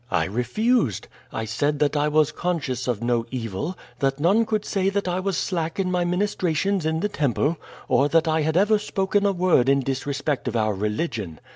I 0.09 0.25
refused. 0.25 1.07
I 1.31 1.45
said 1.45 1.77
that 1.77 1.95
I 1.95 2.07
was 2.07 2.31
conscious 2.31 2.87
of 2.87 3.03
no 3.03 3.27
evil, 3.29 3.77
that 3.99 4.19
none 4.19 4.47
could 4.47 4.65
say 4.65 4.89
that 4.89 5.07
I 5.07 5.19
was 5.19 5.37
slack 5.37 5.79
in 5.79 5.91
my 5.91 6.05
ministrations 6.05 6.87
in 6.87 7.01
the 7.01 7.07
temple, 7.07 7.57
or 7.87 8.09
that 8.09 8.27
I 8.27 8.41
had 8.41 8.57
ever 8.57 8.79
spoken 8.79 9.27
a 9.27 9.31
word 9.31 9.69
in 9.69 9.81
disrespect 9.81 10.47
of 10.47 10.55
our 10.55 10.73
religion. 10.73 11.39